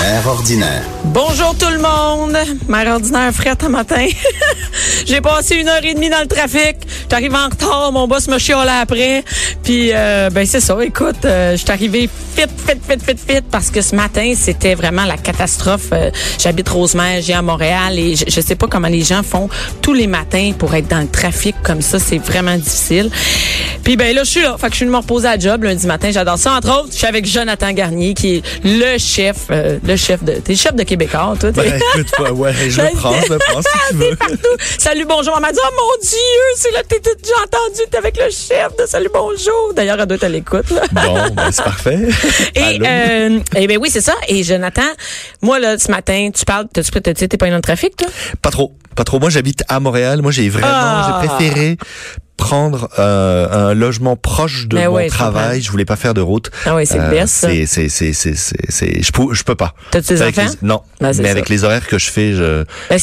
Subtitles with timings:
[0.00, 0.82] Mère ordinaire.
[1.04, 2.34] Bonjour tout le monde.
[2.68, 4.06] Mère ordinaire frette un matin.
[5.06, 6.76] J'ai passé une heure et demie dans le trafic.
[7.10, 7.92] J'arrive en retard.
[7.92, 9.24] Mon boss me chiale après.
[9.62, 10.76] Puis, euh, ben c'est ça.
[10.82, 14.74] Écoute, euh, je suis arrivé fit, fit, fit, fit, fit parce que ce matin, c'était
[14.74, 15.88] vraiment la catastrophe.
[15.92, 19.48] Euh, J'habite Rosemère, j'ai à Montréal et je, sais pas comment les gens font
[19.82, 21.98] tous les matins pour être dans le trafic comme ça.
[21.98, 23.10] C'est vraiment difficile.
[23.84, 24.56] Puis, ben là, je suis là.
[24.58, 26.10] Fait que je suis me reposer à job lundi matin.
[26.10, 26.56] J'adore ça.
[26.56, 29.48] Entre autres, je suis avec Jonathan Garnier qui est le chef,
[29.90, 31.50] le chef de, t'es le chef de Québécois, toi.
[31.52, 34.10] Ben, écoute, ouais, je le prends, je le prends si tu veux.
[34.10, 34.56] T'es partout.
[34.78, 35.34] Salut, bonjour.
[35.36, 36.18] Elle m'a dit, oh mon Dieu,
[36.56, 39.72] c'est là, t'es, j'ai entendu, t'es avec le chef de Salut, bonjour.
[39.74, 40.82] D'ailleurs, elle doit être à l'écoute, là.
[40.92, 41.98] Bon, ben, c'est parfait.
[42.54, 44.14] Et, euh, eh ben oui, c'est ça.
[44.28, 44.82] Et Jonathan,
[45.42, 48.08] moi, là, ce matin, tu parles, t'as-tu, t'as- t'es pas dans le trafic, toi?
[48.42, 49.18] Pas trop, pas trop.
[49.18, 50.22] Moi, j'habite à Montréal.
[50.22, 51.20] Moi, j'ai vraiment, Ah.
[51.22, 51.76] j'ai préféré
[52.40, 55.60] prendre euh, un logement proche de Ben mon ouais, travail.
[55.60, 56.50] Je voulais pas faire de route.
[56.64, 57.48] Ah oui, c'est best, ça.
[57.48, 59.74] C'est, c'est, c'est, c'est, je peux, je peux pas.
[59.90, 60.50] T'as-tu des Avec enfants?
[60.62, 61.30] les- non, Ben, mais ça.
[61.30, 62.98] avec les horaires que je fais, je, Ben,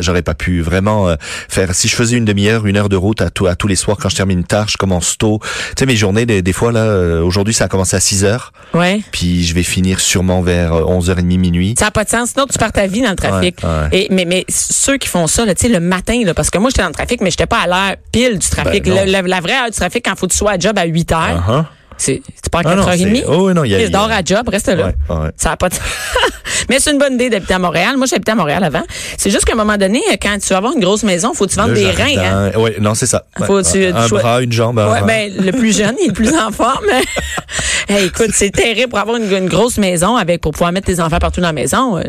[0.00, 1.16] j'aurais, pas pu vraiment euh,
[1.48, 1.74] faire.
[1.74, 3.96] Si je faisais une demi-heure, une heure de route à, tout, à tous les soirs
[3.98, 5.40] quand je termine tard, je commence tôt.
[5.42, 5.48] Tu
[5.78, 8.52] sais, mes journées, des, des fois là, euh, aujourd'hui, ça a commencé à 6 heures,
[8.74, 9.00] Ouais.
[9.10, 11.74] puis je vais finir sûrement vers euh, 11h30 minuit.
[11.78, 12.30] Ça n'a pas de sens.
[12.30, 13.56] Sinon, tu perds ta vie dans le trafic.
[13.62, 13.88] Ouais, ouais.
[13.92, 16.68] Et, mais, mais ceux qui font ça, tu sais, le matin, là, parce que moi,
[16.70, 18.81] j'étais dans le trafic, mais j'étais pas à l'heure pile du trafic.
[18.81, 20.76] Ben, Le- la, la vraie heure du trafic, quand faut que tu sois à job
[20.78, 21.64] à 8 heures, Uh-huh.
[21.98, 23.16] c'est c'est pas à Ah non, 4h30.
[23.16, 24.86] c'est- oh oui, non, il y a- il dors à job, reste là.
[24.86, 25.30] Ouais, ouais.
[25.36, 25.74] Ça a pas de...
[26.68, 27.96] Mais c'est une bonne idée d'habiter à Montréal.
[27.96, 28.82] Moi, j'habitais à Montréal avant.
[29.18, 31.50] C'est juste qu'à un moment donné, quand tu vas avoir une grosse maison, faut que
[31.50, 32.04] tu vendes Le des jardin.
[32.04, 32.50] reins.
[32.54, 32.58] Hein?
[32.58, 33.24] Ouais, non, c'est ça.
[33.46, 34.78] Faut tu- un tu bras, une jambe.
[34.78, 36.84] Ouais, ben, le plus jeune, il est le plus en forme.
[37.88, 41.00] Hey, écoute, c'est terrible pour avoir une, une grosse maison avec pour pouvoir mettre tes
[41.00, 41.98] enfants partout dans la maison.
[41.98, 42.04] euh.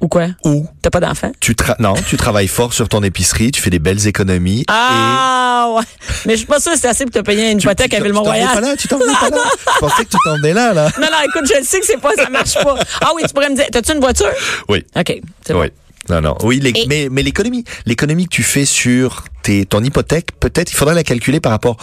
[0.00, 0.26] Ou, quoi?
[0.44, 1.32] ou, T'as pas d'enfants?
[1.40, 4.64] tu tra- non, tu travailles fort sur ton épicerie, tu fais des belles économies.
[4.68, 5.82] Ah, ouais.
[6.26, 8.02] Mais je suis pas sûre que c'est assez pour te payer une hypothèque à tu
[8.02, 8.60] t'en Ville-Mont-Royal.
[8.60, 9.42] là, tu t'en venais pas là.
[9.74, 10.90] Je pensais que tu t'en venais là, là.
[11.00, 12.76] Non, non, écoute, je le sais que c'est pas, ça marche pas.
[13.00, 14.28] Ah oui, tu pourrais me dire, t'as-tu une voiture?
[14.68, 14.84] Oui.
[14.96, 15.60] OK, c'est bon.
[15.62, 15.68] Oui.
[16.10, 16.36] Non, non.
[16.42, 20.70] Oui, les- Et- mais, mais l'économie, l'économie que tu fais sur tes, ton hypothèque, peut-être,
[20.70, 21.78] il faudrait la calculer par rapport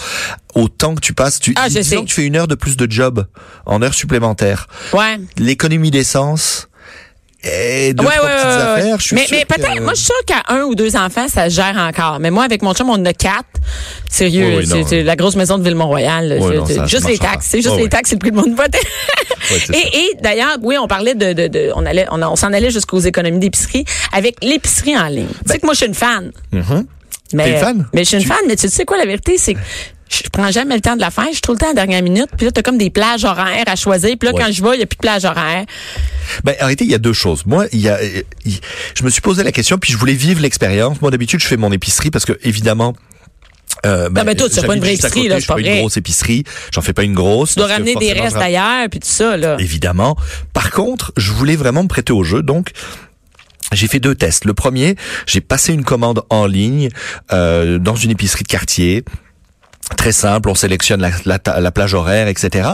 [0.53, 1.39] au temps que tu passes.
[1.39, 1.95] Tu, Ah, je sais.
[1.95, 3.25] que tu fais une heure de plus de job
[3.65, 4.67] en heure supplémentaire.
[4.93, 5.19] Ouais.
[5.39, 6.67] L'économie d'essence
[7.43, 8.61] et deux, ouais, trois ouais, petites ouais, ouais.
[8.61, 8.99] affaires.
[8.99, 11.27] Je suis mais mais que- peut-être, moi, je suis sûre qu'à un ou deux enfants,
[11.27, 12.19] ça gère encore.
[12.19, 13.45] Mais moi, avec mon chum, on en a quatre.
[14.09, 16.37] Sérieux, Oui, oui, c'est la grosse maison de Ville-Mont-Royal.
[16.39, 16.55] Oui,
[16.87, 17.47] juste les taxes.
[17.49, 18.65] C'est juste les taxes, c'est le prix de mon ça.
[19.73, 22.99] et et d'ailleurs, oui, on parlait de, de, de on allait, on, s'en allait jusqu'aux
[22.99, 25.27] économies d'épicerie avec l'épicerie en ligne.
[25.27, 26.31] tu sais que moi, je suis une fan.
[26.51, 26.85] Mhm.
[27.33, 27.87] Mais, T'es une fan?
[27.93, 29.59] Mais je suis une Tu- fan, mais tu sais quoi, la vérité, c'est que
[30.11, 31.25] je prends jamais le temps de la faire.
[31.27, 32.27] Je suis tout le temps à la dernière minute.
[32.37, 34.15] Puis là, t'as comme des plages horaires à choisir.
[34.19, 34.41] Puis là, Ouais.
[34.43, 35.65] quand je vais, il n'y a plus de plage horaire.
[36.43, 37.45] Ben, en réalité, il y a deux choses.
[37.45, 37.97] Moi, il y a,
[38.95, 41.01] je me suis posé la question, puis je voulais vivre l'expérience.
[41.01, 42.93] Moi, d'habitude, je fais mon épicerie parce que, évidemment,
[43.85, 45.61] euh, Non, mais toi, tu fais pas une vraie épicerie, côté, là, je pas pas
[45.61, 45.73] vrai.
[45.75, 46.43] une grosse épicerie.
[46.73, 47.53] J'en fais pas une grosse.
[47.53, 49.55] Tu dois ramener des restes je- d'ailleurs, puis tout ça, là.
[49.59, 50.17] Évidemment.
[50.53, 52.69] Par contre, je voulais vraiment me prêter au jeu, donc.
[53.73, 54.43] J'ai fait deux tests.
[54.43, 54.97] Le premier,
[55.27, 56.89] j'ai passé une commande en ligne
[57.31, 59.05] euh, dans une épicerie de quartier.
[59.97, 62.69] Très simple, on sélectionne la, la, la plage horaire, etc.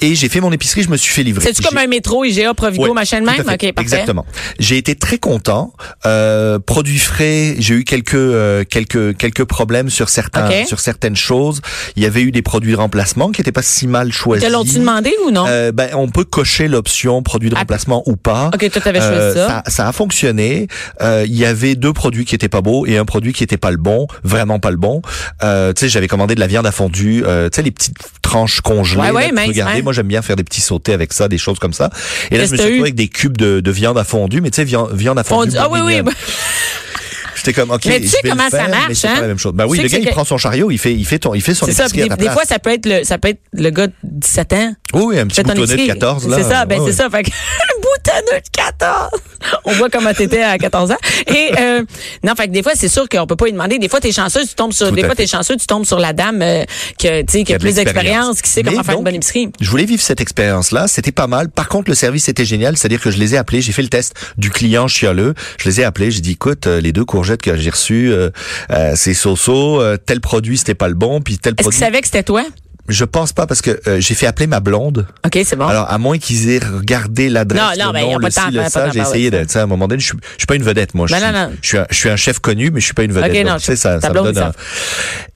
[0.00, 1.44] Et j'ai fait mon épicerie, je me suis fait livrer.
[1.44, 3.36] C'est-tu comme un métro, IGA, Provigo, Ouais, machin de même?
[3.36, 3.42] fait.
[3.42, 3.72] OK, parfait.
[3.80, 4.24] Exactement.
[4.58, 5.72] J'ai été très content.
[6.06, 11.60] Euh, produits frais, j'ai eu quelques euh, quelques quelques problèmes sur certains sur certaines choses.
[11.96, 14.46] Il y avait eu des produits de remplacement qui n'étaient pas si mal choisis.
[14.46, 15.44] Te l'ont-tu demandé ou non?
[15.48, 18.50] Euh, ben, on peut cocher l'option produit de remplacement ou pas.
[18.54, 19.62] OK, toi, t'avais choisi Euh, ça.
[19.66, 19.88] ça.
[19.88, 20.68] a fonctionné.
[21.00, 23.56] Euh, Il y avait deux produits qui étaient pas beaux et un produit qui était
[23.56, 25.02] pas le bon, vraiment pas le bon.
[25.42, 27.96] Euh, tu sais, j'avais commandé de la viande à fondue, euh, tu sais, les petites
[28.22, 29.00] tranches congelées.
[29.00, 29.82] Ouais, ouais, là, tu mince, ouais.
[29.82, 31.90] Moi, j'aime bien faire des petits sautés avec ça, des choses comme ça.
[32.30, 34.50] Et là, je me suis retrouvé avec des cubes de, de viande à fondue, mais
[34.50, 35.56] tu sais, viande, viande à On fondue.
[35.58, 36.00] ah oui, oui.
[37.36, 39.14] J'étais comme, ok, Mais tu je sais vais comment ça marche, mais c'est hein?
[39.14, 39.52] pas la même chose.
[39.54, 41.34] Ben Tu oui, sais le gars, il prend son chariot, il fait, il fait ton,
[41.34, 41.84] il fait son ça.
[41.84, 42.34] à des, ta des place.
[42.34, 44.72] fois, ça peut être le, ça peut être le gars de 17 ans.
[44.94, 45.86] Oui, un petit boutonneux de épicerie.
[45.98, 46.36] 14, là.
[46.38, 47.10] C'est ça, ben Ouais, c'est ouais.
[47.10, 47.10] ça.
[47.10, 49.10] Fait que, un boutonneux de 14.
[49.64, 50.96] On voit comment t'étais à 14 ans.
[51.28, 51.82] Et, euh,
[52.24, 53.78] non, fait que des fois, c'est sûr qu'on peut pas lui demander.
[53.78, 55.98] Des fois, t'es chanceux, tu tombes sur, Tout des fois, t'es chanceux, tu tombes sur
[55.98, 56.64] la dame, euh,
[56.98, 59.50] que, sais, qui a plus d'expérience, qui sait Mais comment faire une donc, bonne épicerie.
[59.60, 61.50] Je voulais vivre cette expérience-là, c'était pas mal.
[61.50, 63.88] Par contre, le service était génial, c'est-à-dire que je les ai appelés, j'ai fait le
[63.88, 67.42] test du client chialeux, je les ai appelés, j'ai dit écoute, euh, les deux courgettes
[67.42, 68.30] que j'ai reçues, euh,
[68.70, 71.78] euh, c'est so-so, tel produit c'était pas le bon, puis tel Est-ce produit.
[71.78, 72.44] qu'ils savaient que c'était toi?
[72.88, 75.06] Je pense pas parce que euh, j'ai fait appeler ma blonde.
[75.26, 75.66] OK, c'est bon.
[75.66, 78.30] Alors à moins qu'ils aient regardé l'adresse, Non, non, le ben, a nom, pas le
[78.32, 80.46] ci, le ça, temps, j'ai essayé de, à un moment donné, je suis, je suis
[80.46, 81.06] pas une vedette, moi.
[81.06, 81.52] Je, Ben, suis, non, non.
[81.60, 83.30] je suis un, je suis un chef connu, mais je suis pas une vedette.
[83.30, 84.52] Ok, non, tu sais, ça, ça me donne un-.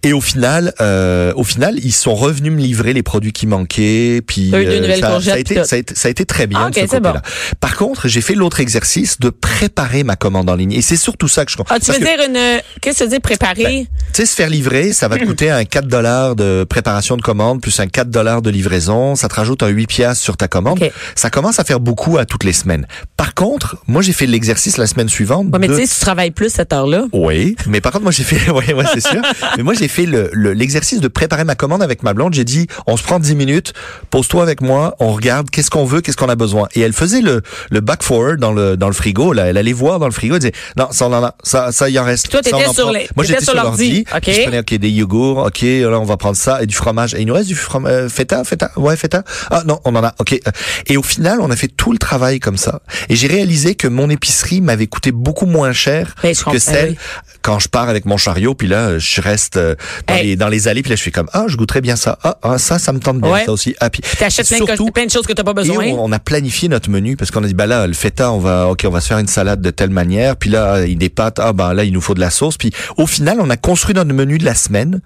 [0.05, 4.21] Et au final, euh, au final, ils sont revenus me livrer les produits qui manquaient.
[4.27, 5.69] Puis euh, ça, ça a été, puis tout.
[5.69, 7.23] ça a été, ça a été très bien Ah, de ok, ce c'est côté-là.
[7.61, 10.73] Par contre, j'ai fait l'autre exercice de préparer ma commande en ligne.
[10.73, 12.61] Et c'est surtout ça que je Ah, tu parce veux que, dire une.
[12.81, 13.87] Qu'est-ce que tu veux dire préparer?
[13.87, 17.23] Tu sais, se faire livrer, ça va te coûter un 4 dollars de préparation de
[17.23, 19.15] commande plus un 4 dollars de livraison.
[19.15, 20.81] Ça te rajoute un 8 piastres sur ta commande.
[21.15, 22.87] Ça commence à faire beaucoup à toutes les semaines.
[23.17, 25.47] Par contre, moi, j'ai fait l'exercice la semaine suivante.
[25.53, 27.05] Ouais, mais de- tu sais, si tu travailles plus cette heure-là.
[27.13, 29.23] oui, mais par contre, moi j'ai fait, ouais, ouais, c'est sûr.
[29.57, 32.35] mais moi j'ai fait le- le- l'exercice de préparer ma commande avec ma blonde.
[32.35, 33.73] J'ai dit, on se prend 10 minutes,
[34.11, 36.69] pose-toi avec moi, on regarde qu'est-ce qu'on veut, qu'est-ce qu'on a besoin.
[36.75, 39.33] Et elle faisait le, le back forward dans le dans le frigo.
[39.33, 41.71] Là, elle allait voir dans le frigo, elle disait, non, ça on en a, ça,
[41.73, 42.31] ça il en reste.
[42.31, 42.91] Toi, t'étais sur prend.
[42.93, 44.05] les- Moi j'étais sur l'ordi.
[44.05, 44.05] l'ordi.
[44.15, 44.21] OK.
[44.23, 47.15] Puis Je prenais ok des yogourts, ok, là on va prendre ça et du fromage.
[47.15, 49.23] Et il nous reste du fromage euh, feta, feta, ouais feta.
[49.51, 50.15] Ah non, on en a.
[50.19, 50.39] Ok.
[50.87, 52.81] Et au final, on a fait tout le travail comme ça.
[53.09, 56.97] Et j'ai réalisé que mon épicerie m'avait coûté beaucoup moins cher que celle oui.
[57.43, 59.75] quand je pars avec mon chariot, puis là, je reste euh,
[60.07, 60.27] dans, Hey.
[60.27, 62.19] les, dans les allées, puis là, je fais comme, ah, je goûterais bien ça.
[62.23, 63.45] Ah, ah, ça, ça me tente bien, Ouais.
[63.45, 63.75] ça aussi.
[63.81, 65.85] Ah, puis T'achètes plein, surtout, plein de choses que t'as pas et besoin.
[65.87, 68.39] on, on a planifié notre menu parce qu'on a dit, bah là, le feta, on
[68.39, 71.09] va, ok, on va se faire une salade de telle manière, puis là, il des
[71.09, 72.57] pâtes, ah, ben là, il nous faut de la sauce.
[72.57, 75.01] Puis au final, on a construit notre menu de la semaine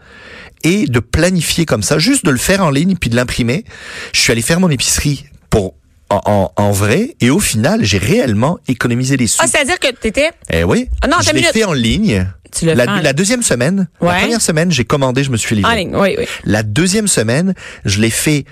[0.64, 3.64] et de planifier comme ça, juste de le faire en ligne, puis de l'imprimer.
[4.12, 5.74] Je suis allé faire mon épicerie pour
[6.10, 9.38] en, en, en vrai, et au final, j'ai réellement économisé des sous.
[9.42, 10.30] Ah, c'est-à-dire que t'étais.
[10.52, 10.88] Eh oui.
[11.02, 12.26] Ah non, je l'ai fait en ligne.
[12.56, 14.08] Tu La, la deuxième semaine, Ouais.
[14.12, 15.72] la première semaine, j'ai commandé, je me suis livré.
[15.72, 16.24] En ligne, oui, oui.
[16.44, 17.54] La deuxième semaine,
[17.84, 18.44] je l'ai fait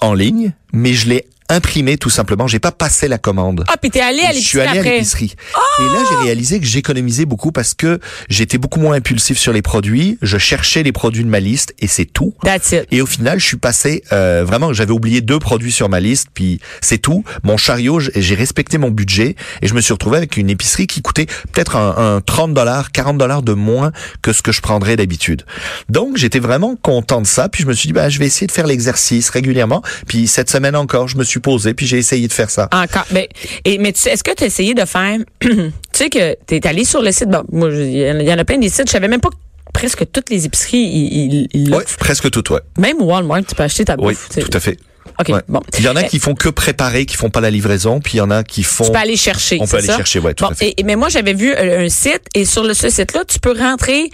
[0.00, 2.46] en ligne, mais je l'ai imprimé tout simplement.
[2.46, 3.64] J'ai pas passé la commande.
[3.68, 5.34] Ah, puis t'es allé à je suis l'épicerie allé à l'épicerie.
[5.80, 9.62] Et là, j'ai réalisé que j'économisais beaucoup parce que j'étais beaucoup moins impulsif sur les
[9.62, 10.18] produits.
[10.22, 12.34] Je cherchais les produits de ma liste et c'est tout.
[12.42, 12.86] That's it.
[12.90, 14.72] Et au final, je suis passé euh, vraiment.
[14.72, 17.24] J'avais oublié deux produits sur ma liste, puis c'est tout.
[17.42, 21.02] Mon chariot, j'ai respecté mon budget et je me suis retrouvé avec une épicerie qui
[21.02, 24.96] coûtait peut-être un, un 30 dollars, 40 dollars de moins que ce que je prendrais
[24.96, 25.44] d'habitude.
[25.88, 27.48] Donc j'étais vraiment content de ça.
[27.48, 29.82] Puis je me suis dit, bah, je vais essayer de faire l'exercice régulièrement.
[30.06, 32.68] Puis cette semaine encore, je me suis posé, puis j'ai essayé de faire ça.
[32.72, 33.04] Encore.
[33.10, 33.26] Ben,
[33.66, 35.18] et, mais est-ce que tu as essayé de faire.
[35.40, 35.50] tu
[35.92, 37.28] sais que tu es allé sur le site.
[37.28, 38.86] Bon, moi, il y en a- il y en a plein des sites.
[38.86, 39.34] Je savais même pas que
[39.74, 41.98] presque toutes les épiceries, ils, ils- l'offrent.
[41.98, 42.60] presque tout, ouais.
[42.78, 44.28] Même Walmart, tu peux acheter ta Oui, bouffe.
[44.30, 44.40] sais.
[44.40, 44.78] tout à fait.
[45.20, 45.40] OK, Ouais.
[45.48, 45.60] bon.
[45.78, 48.16] Il y en a qui font que préparer, qui font pas la livraison, puis il
[48.18, 48.84] y en a qui font.
[48.84, 49.58] Tu peux aller chercher.
[49.60, 49.96] On peut aller ça?
[49.96, 50.74] chercher, ouais, tout Bon, à fait.
[50.76, 53.52] et- mais moi, j'avais vu euh, un site et sur le, ce site-là, tu peux
[53.58, 54.10] rentrer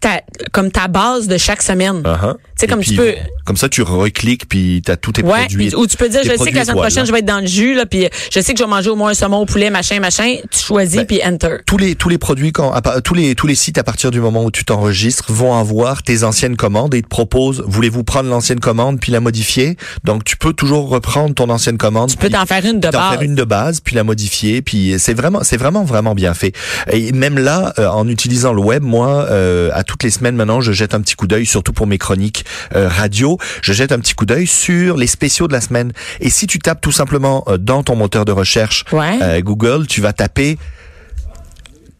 [0.00, 0.22] ta,
[0.52, 2.02] comme ta base de chaque semaine.
[2.02, 2.34] Uh-huh.
[2.60, 3.14] Sais, comme puis, tu peux.
[3.44, 5.74] Comme ça, tu recliques, puis tu as tous tes Ouais, produits.
[5.74, 7.04] ou tu peux dire, je sais que la semaine étoiles, prochaine, hein.
[7.06, 8.96] je vais être dans le jus, là, puis je sais que je vais manger au
[8.96, 10.36] moins un saumon au poulet, machin, machin.
[10.50, 11.56] Tu choisis, Ben, puis enter.
[11.66, 12.72] tous les tous les produits quand
[13.04, 16.22] tous les tous les sites à partir du moment où tu t'enregistres vont avoir tes
[16.24, 19.76] anciennes commandes et ils te proposent voulez-vous prendre l'ancienne commande puis la modifier?
[20.04, 23.10] Donc tu peux toujours reprendre ton ancienne commande Tu peux t'en faire une de base.
[23.12, 26.52] faire une de base puis la modifier puis c'est vraiment c'est vraiment vraiment bien fait
[26.92, 30.60] et même là euh, en utilisant le web moi euh, à toutes les semaines maintenant
[30.60, 32.44] je jette un petit coup d'œil surtout pour mes chroniques
[32.74, 36.30] euh, radio je jette un petit coup d'œil sur les spéciaux de la semaine et
[36.30, 39.18] si tu tapes tout simplement euh, dans ton moteur de recherche Ouais.
[39.22, 40.58] euh, Google tu vas taper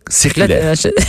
[0.08, 0.74] circulaire.
[0.74, 0.88] je-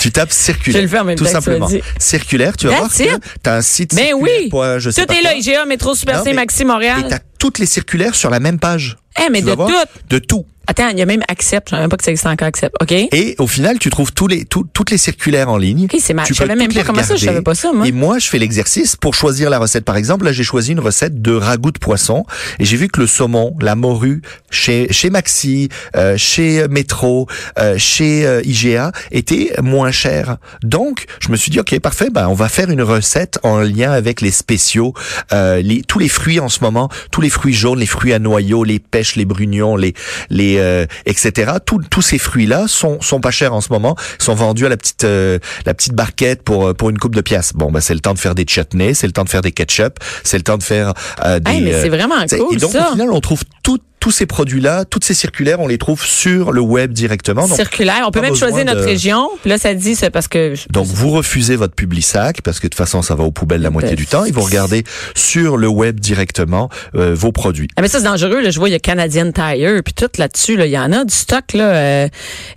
[0.00, 0.72] Tu tapes circulaire.
[0.74, 1.66] Je vais le faire même tout tu simplement.
[1.98, 3.06] Circulaire, tu vas voir it.
[3.06, 4.48] que t'as un site Ben oui.
[4.50, 5.34] point je sais Tout est là.
[5.34, 7.06] IGA, Métro, Super C, mais- Maxi, Et Montréal.
[7.08, 8.98] t'as toutes les circulaires sur la même page.
[9.18, 9.70] Eh, mais Tu de tout.
[10.10, 10.44] De tout.
[10.66, 11.68] Attends, il y a même Accept.
[11.68, 12.74] Je savais même pas que ça existait encore Accept.
[12.80, 12.92] OK?
[12.92, 15.84] Et au final, tu trouves tous les, tout- toutes les circulaires en ligne.
[15.84, 16.26] OK, c'est mal.
[16.26, 17.86] Tu Je savais même pas comment ça, je savais pas ça, moi.
[17.86, 19.84] Et moi, je fais l'exercice pour choisir la recette.
[19.84, 22.24] Par exemple, là, j'ai choisi une recette de ragoût de poisson
[22.58, 27.26] et j'ai vu que le saumon, la morue, chez, chez Maxi, euh, chez Metro,
[27.58, 30.36] euh, chez euh, IGA, était moins cher.
[30.62, 33.92] Donc, je me suis dit, OK, parfait, ben, on va faire une recette en lien
[33.92, 34.94] avec les spéciaux,
[35.32, 38.18] euh, les, tous les fruits en ce moment, tous les fruits jaunes, les fruits à
[38.18, 39.94] noyaux, les pêches, les brugnons, les,
[40.30, 41.52] les, euh, etc.
[41.64, 44.76] Tous, tous ces fruits-là sont, sont pas chers en ce moment, sont vendus à la
[44.76, 47.52] petite, euh, la petite barquette pour, euh, pour une coupe de pièces.
[47.54, 49.52] Bon, ben, c'est le temps de faire des chutneys, c'est le temps de faire des
[49.52, 50.92] ketchup, c'est le temps de faire
[51.24, 51.50] euh, des.
[51.50, 52.88] Hey, mais euh, c'est vraiment t'sais, cool, Et donc, ça.
[52.88, 56.52] au final, on trouve tout, tous ces produits-là, toutes ces circulaires, on les trouve sur
[56.52, 57.48] le web directement.
[57.48, 58.04] Donc, Circulaire.
[58.06, 59.30] On peut même choisir notre région.
[59.40, 60.52] Puis là, ça dit, c'est parce que.
[60.70, 63.62] donc vous refusez votre public sac parce que de toute façon ça va aux poubelles
[63.62, 64.26] la moitié du temps.
[64.26, 64.84] Ils vont regarder
[65.14, 67.68] sur le web directement euh, vos produits.
[67.76, 70.10] Ah mais ça c'est dangereux là, je vois il y a Canadian Tire puis tout
[70.18, 71.64] là-dessus là, il y en a du stock là.
[71.64, 72.08] euh,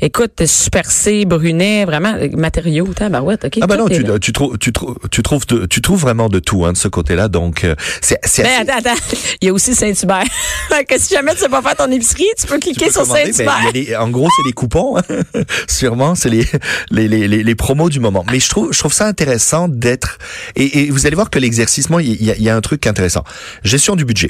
[0.02, 3.58] écoute Super C, Brunet, vraiment euh, matériaux, ouais, OK.
[3.62, 6.28] Ah bah tout non, tu, tu, trouves tu, trouves tu trouves de, tu trouves vraiment
[6.28, 7.30] de tout hein, de ce côté-là.
[7.30, 9.02] Donc euh, c'est Mais assez- attends, attends,
[9.42, 10.26] il y a aussi Saint-Hubert.
[10.90, 13.14] que si jamais tu sais pas faire ton épicerie, tu peux cliquer tu peux sur
[13.14, 13.72] ben, Saint-Hubert.
[13.74, 14.98] des- en gros, c'est les coupons.
[14.98, 15.04] hein.
[15.68, 16.46] Sûrement, c'est les,
[16.92, 18.26] les, les, les, promos du moment.
[18.32, 20.18] Mais je trouve, je trouve ça intéressant d'être.
[20.56, 22.86] Et, et vous allez voir que l'exercice, il y a, il y a un truc
[22.88, 23.24] intéressant.
[23.64, 24.30] Gestion du budget.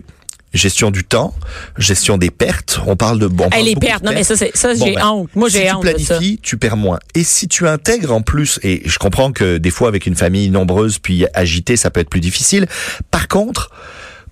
[0.53, 1.35] gestion du temps,
[1.77, 2.79] gestion des pertes.
[2.87, 3.49] On parle de bon.
[3.49, 5.29] beaucoup de pertes, non, mais ça, c'est, ça, Bon, j'ai ben, honte.
[5.35, 6.05] Moi, j'ai si honte tu de ça.
[6.15, 6.99] planifies, tu perds moins.
[7.15, 10.49] Et si tu intègres en plus, et je comprends que des fois avec une famille
[10.49, 12.65] nombreuse puis agitée, ça peut être plus difficile.
[13.11, 13.71] Par contre,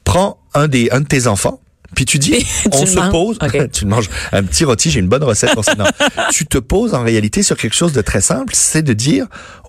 [0.04, 1.60] prends un des un de tes enfants.
[1.96, 3.12] Puis tu dis, on se manges.
[3.12, 3.38] pose,
[3.74, 5.76] tu manges, un petit rôti, j'ai une bonne recette pour ça.
[5.76, 5.86] Non.
[6.32, 9.28] tu te poses en réalité sur quelque chose de très simple, c'est de dire,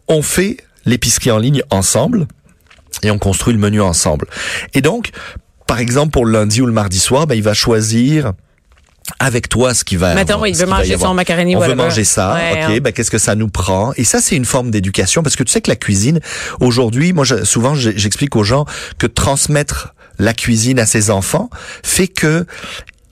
[0.09, 2.27] on fait l'épicerie en ligne ensemble
[3.03, 4.27] et on construit le menu ensemble.
[4.75, 5.11] Et donc,
[5.67, 8.33] par exemple, pour le lundi ou le mardi soir, ben, il va choisir
[9.21, 12.03] avec toi ce qui va Mettons, avoir- il veut manger son macaroni, On veut manger
[12.05, 12.79] ça, Ouais, ok, hein.
[12.83, 13.93] ben, qu'est-ce que ça nous prend?
[13.97, 16.21] Et ça, c'est une forme d'éducation parce que tu sais que la cuisine,
[16.61, 18.65] aujourd'hui, moi, je- souvent, je- j'explique aux gens
[18.99, 21.51] que transmettre la cuisine à ses enfants
[21.83, 22.47] fait que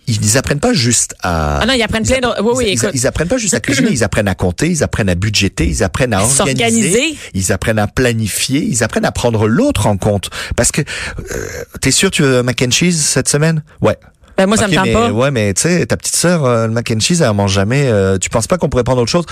[0.06, 1.60] ils apprennent pas juste à.
[1.62, 4.04] Ah non, ils apprennent plein de- oui, oui, ils, apprennent pas juste à cuisiner, ils
[4.04, 7.16] apprennent à compter, ils apprennent à budgéter, ils apprennent à organiser, S'organiser.
[7.32, 10.28] ils apprennent à planifier, ils apprennent à prendre l'autre en compte.
[10.56, 13.62] Parce que euh, t'es sûr tu veux un mac and cheese cette semaine?
[13.80, 13.96] Ouais.
[14.36, 15.10] Ben, moi, ça me tente mais, pas.
[15.12, 17.52] Ouais, mais tu sais, ta petite sœur, euh, le mac and cheese, elle en mange
[17.52, 17.86] jamais.
[17.86, 19.24] euh, tu penses pas qu'on pourrait prendre autre chose?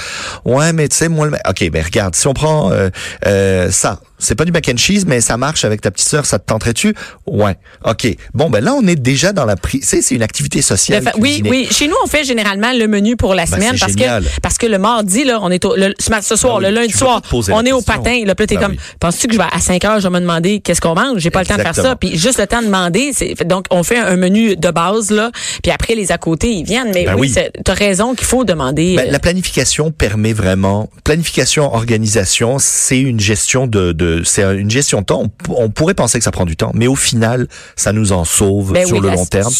[0.44, 1.32] Ouais, mais tu sais, moi, le...
[1.48, 2.88] ok, ben regarde, si on prend euh,
[3.26, 6.24] euh, ça, c'est pas du mac and cheese, mais ça marche avec ta petite sœur,
[6.26, 6.94] ça te tenterait-tu
[7.26, 7.56] Ouais.
[7.84, 8.06] Ok.
[8.34, 9.80] Bon, ben là, on est déjà dans la prise.
[9.82, 11.02] Tu sais, c'est une activité sociale.
[11.02, 11.66] Fa- oui, oui.
[11.70, 14.22] Chez nous, on fait généralement le menu pour la Ben, semaine parce génial.
[14.24, 16.80] que parce que le mardi là, on est au, le, ce soir, Ben oui, le
[16.80, 18.22] lundi soir, on est au patin.
[18.24, 18.78] Là, puis t'es Ben comme, oui.
[19.00, 21.18] penses-tu que je vais à 5 heures, je vais me demander qu'est-ce qu'on mange?
[21.20, 21.96] J'ai pas le temps de faire ça.
[21.96, 23.12] Puis juste le temps de demander,
[23.46, 25.30] donc on fait un menu de base là.
[25.62, 26.92] Puis après les à côté, ils viennent.
[26.94, 28.96] Mais Ben oui, t'as raison qu'il faut demander.
[28.96, 34.70] Ben, euh, la planification permet vraiment planification organisation c'est une gestion de, de c'est une
[34.70, 37.48] gestion de temps on, on pourrait penser que ça prend du temps mais au final
[37.76, 39.52] ça nous en sauve Ben sur oui, le long terme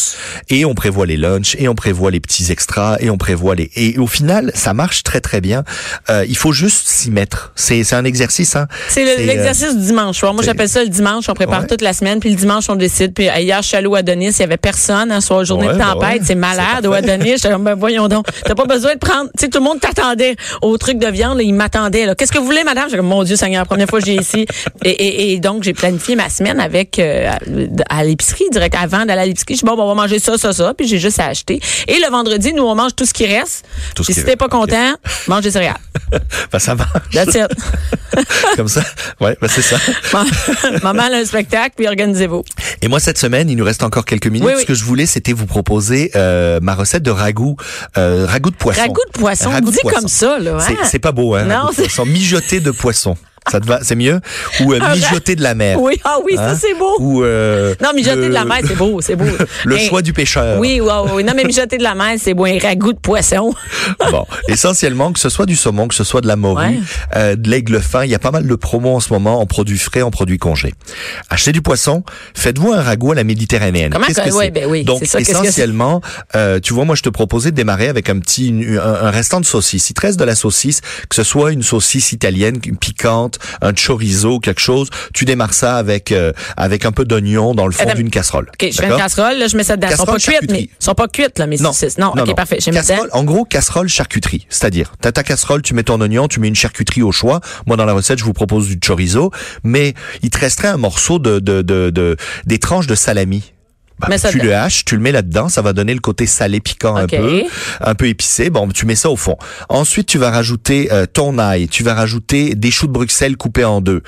[0.49, 3.71] et on prévoit les lunchs et on prévoit les petits extras et on prévoit les
[3.77, 5.65] et au final ça marche très très bien
[6.11, 9.77] Euh, il faut juste s'y mettre c'est c'est un exercice hein C'est le- euh, l'exercice
[9.77, 10.35] du dimanche soir.
[10.35, 11.29] Moi, j'appelle ça le dimanche.
[11.29, 11.67] On prépare Ouais.
[11.67, 13.13] toute la semaine, puis le dimanche, on décide.
[13.15, 15.75] Puis hier, je suis allée au Adonis, il y avait personne, hein, soit journée Ouais,
[15.75, 16.21] de ben tempête.
[16.21, 16.27] ouais.
[16.27, 16.93] c'est malade au.
[16.93, 17.41] Adonis.
[17.43, 18.27] Comme, ben voyons donc.
[18.45, 19.31] T'as pas besoin de prendre.
[19.37, 21.39] Tu sais, tout le monde t'attendait au truc de viande.
[21.39, 22.15] Là, il m'attendait.
[22.17, 22.85] Qu'est-ce que vous voulez, madame?
[22.87, 24.42] J'étais comme, mon Dieu Seigneur, première fois que j'ai ici.
[24.85, 27.31] Et, et, et donc, j'ai planifié ma semaine avec euh,
[27.89, 29.55] à, l'épicerie, direct avant d'aller à l'épicerie.
[29.55, 30.75] Je dis, bon, ben, on va manger ça, ça, ça.
[30.77, 31.61] Puis j'ai juste à acheter.
[31.89, 33.65] Et le vendredi, nous, on mange tout ce qui reste.
[33.95, 34.95] Tout ce qui si t'es pas content,
[35.29, 35.77] mange des céréales.
[36.53, 37.47] ben, ça marche That's it.
[38.57, 38.83] comme ça
[39.21, 39.79] ouais ben, c'est ça
[40.83, 42.45] Maman a un spectacle, puis organisez-vous.
[42.83, 44.47] Et moi, cette semaine, il nous reste encore quelques minutes.
[44.47, 44.63] Oui, oui.
[44.63, 47.57] Ce que je voulais, c'était vous proposer euh, ma recette de ragoût,
[47.97, 48.83] euh, ragoût de poisson.
[48.83, 49.99] Ragoût de poisson, Ragoût de dit poisson.
[50.01, 50.59] comme ça, là.
[50.61, 50.77] C'est- hein?
[50.85, 51.45] C'est pas beau, hein?
[51.45, 52.07] Non, ragoût de c'est- poisson.
[52.07, 53.17] Mijoté de poisson.
[53.51, 53.81] Ça te va?
[53.83, 54.21] C'est mieux?
[54.61, 55.81] Ou euh, Ah, mijoté de la mer.
[55.81, 56.57] Oui, ah oui, ça Hein?
[56.59, 56.95] c'est beau.
[57.01, 59.25] Ou euh, Non, mijoter le- de la mer, c'est beau, c'est beau.
[59.65, 60.59] Le Mais- choix du pêcheur.
[60.61, 61.25] Oui, oui, oui.
[61.25, 62.45] Non, mais mijoter de la mer, c'est beau.
[62.47, 63.53] Un ragoût de poisson.
[64.11, 66.79] Bon, essentiellement, que ce soit du saumon, que ce soit de la morue, Ouais.
[67.17, 69.47] euh, de l'aigle fin, il y a pas mal de promos en ce moment en
[69.47, 70.75] produits frais, en produits congés.
[71.31, 73.91] Achetez du poisson, faites-vous un ragoût à la méditerranéenne.
[73.93, 76.01] Comment que- que ouais, ben oui, Donc, ça, qu'est-ce que essentiellement,
[76.37, 79.11] euh, tu vois, moi, je te proposais de démarrer avec un petit, une- un, un
[79.11, 79.89] restant de saucisse.
[79.91, 82.77] Il te reste de la saucisse, que ce soit une saucisse italienne, une
[83.61, 87.73] un chorizo, quelque chose, tu démarres ça avec euh, avec un peu d'oignon dans le
[87.73, 88.49] fond d'une casserole.
[88.53, 89.89] OK, je fais une casserole, là, je mets ça dedans.
[89.91, 91.73] Ils sont pas cuites, mais sont pas cuites, là, mes Non.
[91.73, 91.99] saucisses.
[91.99, 92.35] Non, non, OK, non.
[92.35, 92.59] parfait.
[92.59, 92.73] Dedans.
[92.73, 94.47] Casserole, en gros, casserole charcuterie.
[94.49, 97.41] C'est-à-dire, t'as ta casserole, tu mets ton oignon, tu mets une charcuterie au choix.
[97.67, 99.31] Moi, dans la recette, je vous propose du chorizo.
[99.65, 103.53] Mais il te resterait un morceau de, de, de, de- des tranches de salami.
[103.99, 106.61] Bah, ça tu le haches, tu le mets là-dedans, ça va donner le côté salé
[106.61, 107.43] piquant un peu,
[107.81, 108.51] un peu épicé.
[108.51, 109.37] Bon, tu mets ça au fond.
[109.69, 113.65] Ensuite, tu vas rajouter euh, ton ail, tu vas rajouter des choux de Bruxelles coupés
[113.65, 114.03] en deux,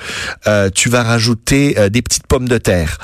[0.47, 2.97] Euh, tu vas rajouter euh, des petites pommes de terre.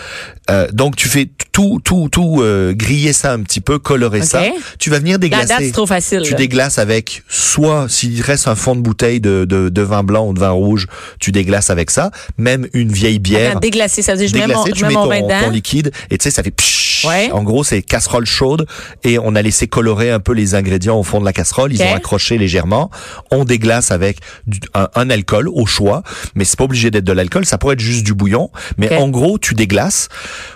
[0.49, 4.25] Euh, donc, tu fais tout, tout, tout euh, griller ça un petit peu, colorer OK.
[4.25, 4.41] ça.
[4.79, 5.47] Tu vas venir La déglacer.
[5.47, 6.21] date, c'est trop facile.
[6.23, 6.37] Tu là.
[6.37, 10.33] déglaces avec soit s'il reste un fond de bouteille de, de, de vin blanc ou
[10.33, 10.87] de vin rouge,
[11.19, 12.09] tu déglaces avec ça.
[12.37, 13.51] Même une vieille bière.
[13.51, 16.23] Attends, déglacer, ça veut dire je mets mon, tu mets ton, ton liquide et tu
[16.23, 17.07] sais ça fait pshhh.
[17.07, 17.31] Ouais.
[17.31, 18.67] En gros c'est casserole chaude
[19.03, 21.73] et on a laissé colorer un peu les ingrédients au fond de la casserole.
[21.73, 22.91] Ils ont accroché légèrement.
[23.31, 26.03] On déglace avec du- un, un alcool au choix,
[26.35, 27.45] mais c'est pas obligé d'être de l'alcool.
[27.45, 28.51] Ça pourrait être juste du bouillon.
[28.77, 30.09] Mais en gros tu déglaces.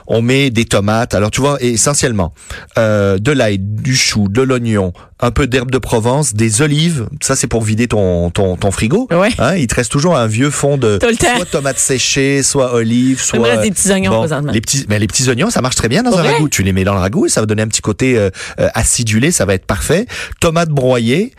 [0.07, 1.13] On met des tomates.
[1.13, 2.33] Alors tu vois essentiellement
[2.77, 7.07] euh, de l'ail, du chou, de l'oignon, un peu d'herbe de Provence, des olives.
[7.21, 9.07] Ça c'est pour vider ton ton, ton frigo.
[9.11, 9.29] Ouais.
[9.39, 13.41] Hein, il te reste toujours un vieux fond de soit tomates séchées, soit olives, soit
[13.41, 14.51] reste des petits oignons présentement.
[14.51, 16.49] les petits, mais les petits oignons, ça marche très bien dans un ragoût.
[16.49, 18.29] Tu les mets dans le ragoût ça va donner un petit côté euh,
[18.59, 20.05] euh, acidulé, ça va être parfait.
[20.39, 21.33] Tomates broyées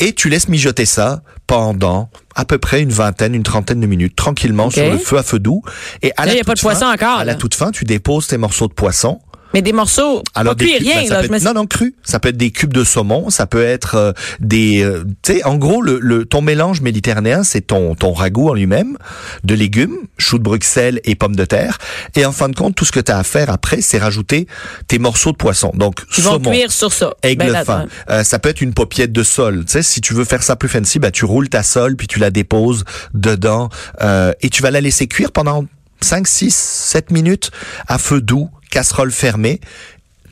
[0.00, 4.14] et tu laisses mijoter ça pendant à peu près une vingtaine, une trentaine de minutes,
[4.14, 5.62] tranquillement sur le feu à feu doux.
[6.02, 7.34] Et à Là, la il y a pas toute de poisson fin- encore, À la
[7.34, 9.20] toute fin, tu déposes tes morceaux de poisson
[9.54, 10.96] Mais des morceaux, Alors pas des rien.
[11.02, 11.94] ben, ça là, peut être- non non cru.
[12.04, 15.44] Ça peut être des cubes de saumon, ça peut être euh, des, euh, tu sais,
[15.44, 18.98] en gros le, le ton mélange méditerranéen, c'est ton ton ragoût en lui-même
[19.44, 21.78] de légumes, choux de Bruxelles et pommes de terre.
[22.14, 24.46] Et en fin de compte, tout ce que tu as à faire après, c'est rajouter
[24.86, 25.70] tes morceaux de poisson.
[25.74, 27.14] Donc Ils vont saumon, cuire sur ça.
[27.22, 27.86] Aigle Ben, là, fin.
[28.10, 29.64] Euh, ça peut être une paupiette de sol.
[29.64, 32.06] Tu sais, si tu veux faire ça plus fancy, bah tu roules ta sole puis
[32.06, 33.70] tu la déposes dedans
[34.02, 35.64] euh, et tu vas la laisser cuire pendant
[36.00, 37.50] 5, 6, 7 minutes
[37.88, 39.60] à feu doux, casserole fermée.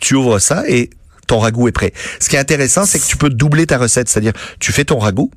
[0.01, 0.91] Tu ouvres ça et
[1.27, 1.93] ton ragoût est prêt.
[2.21, 4.99] Ce qui est intéressant, c'est que tu peux doubler ta recette, c'est-à-dire tu fais ton
[4.99, 5.31] ragoût,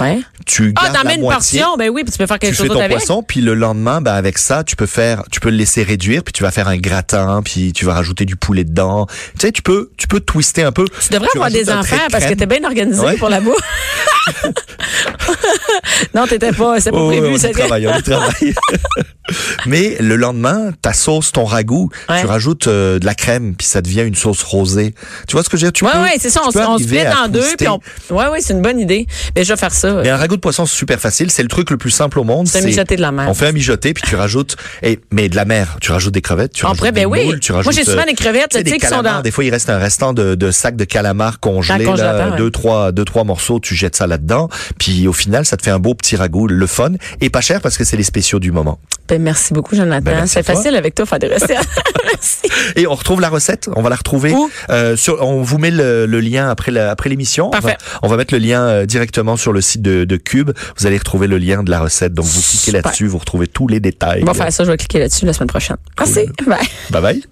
[0.00, 0.20] Ouais.
[0.46, 2.52] tu Ah, gardes t'en la une moitié, portion, ben oui, puis tu peux faire quelque
[2.54, 2.96] tu chose fais ton avec.
[2.96, 6.24] poisson, puis le lendemain, bah avec ça, tu peux faire, tu peux le laisser réduire,
[6.24, 9.06] puis tu vas faire un gratin, puis tu vas rajouter du poulet dedans.
[9.06, 10.86] Tu sais, tu peux, tu peux twister un peu.
[10.86, 13.16] Tu devrais avoir des enfants de parce que t'es bien organisé Ouais.
[13.18, 13.54] pour la bouffe.
[16.14, 17.26] non, t'étais pas, c'est pas Oh, prévu.
[17.26, 18.54] on y travaille, on y travaille.
[19.66, 22.20] Mais le lendemain, ta sauce, ton ragoût, Ouais.
[22.20, 24.94] tu rajoutes euh, de la crème, puis ça devient une sauce rosée.
[25.28, 25.72] Tu vois ce que je veux dire?
[25.72, 26.40] Tu Ouais, peux, ouais, c'est ça.
[26.44, 26.58] On, on se
[27.06, 27.80] à en deux, puis on.
[28.14, 29.06] Ouais, ouais, c'est une bonne idée.
[29.36, 30.00] Mais je vais faire ça.
[30.02, 31.30] Mais un ragoût de poisson, c'est super facile.
[31.30, 32.46] C'est le truc le plus simple au monde.
[32.48, 33.26] C'est un mijoté de la mer.
[33.28, 35.76] On fait un mijoté, puis tu rajoutes, et, mais de la mer.
[35.80, 37.38] Tu rajoutes des crevettes, tu En rajoutes vrai, des ben oui.
[37.40, 37.72] tu Moi, rajoutes.
[37.74, 39.70] j'ai souvent euh, des crevettes, tu sais, des qui sont dans- Des fois, il reste
[39.70, 43.74] un restant de, de sacs de calamars congelés, là, deux, trois, deux, trois morceaux, tu
[43.74, 44.48] jettes ça là-dedans.
[44.78, 47.60] Puis au final, ça te fait un beau petit ragoût, le fun, et pas cher
[47.60, 48.78] parce que c'est les spéciaux du moment.
[49.12, 50.00] Ben, merci beaucoup, Jonathan.
[50.10, 51.50] Ben, c'est facile avec toi, faire des recettes.
[52.10, 52.38] merci.
[52.76, 53.68] Et on retrouve la recette?
[53.76, 54.32] On va la retrouver.
[54.32, 54.50] Où?
[54.70, 57.48] Euh, sur, on vous met le, le lien après la- après l'émission.
[57.48, 57.76] On va, Parfait.
[58.00, 60.52] on va mettre le lien euh, directement sur le site de, de Cube.
[60.78, 62.14] Vous allez retrouver le lien de la recette.
[62.14, 64.22] Donc vous cliquez là-dessus, vous retrouvez tous les détails.
[64.22, 65.76] On va faire ça, je vais cliquer là-dessus la semaine prochaine.
[65.98, 66.26] Merci.
[66.46, 66.58] Bye.
[66.90, 67.22] Bye bye.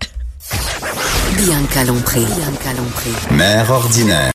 [1.38, 2.20] Bianca Lompré.
[2.20, 3.10] Bianca Lompré.
[3.34, 4.28] Mère ordinaire.